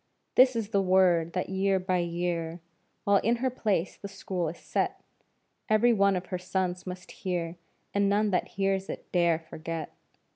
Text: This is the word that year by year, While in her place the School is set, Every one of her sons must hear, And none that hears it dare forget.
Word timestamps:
This 0.33 0.55
is 0.55 0.69
the 0.69 0.81
word 0.81 1.33
that 1.33 1.49
year 1.49 1.77
by 1.79 1.99
year, 1.99 2.59
While 3.03 3.17
in 3.17 3.35
her 3.35 3.51
place 3.51 3.97
the 3.97 4.07
School 4.07 4.49
is 4.49 4.57
set, 4.57 4.99
Every 5.69 5.93
one 5.93 6.15
of 6.15 6.25
her 6.33 6.39
sons 6.39 6.87
must 6.87 7.11
hear, 7.11 7.55
And 7.93 8.09
none 8.09 8.31
that 8.31 8.47
hears 8.57 8.89
it 8.89 9.11
dare 9.11 9.37
forget. 9.37 9.93